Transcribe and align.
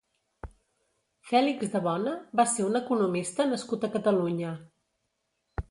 Fèlix 1.31 1.69
de 1.75 1.81
Bona 1.89 2.15
va 2.41 2.47
ser 2.57 2.67
un 2.71 2.81
economista 2.81 3.47
nascut 3.53 3.87
a 3.87 3.93
Catalunya. 3.99 4.57